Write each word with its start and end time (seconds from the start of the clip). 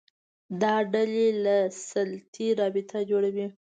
دا 0.61 0.75
ډلې 0.93 1.27
له 1.43 1.57
سلطې 1.89 2.47
رابطه 2.59 2.99
جوړوي 3.09 3.47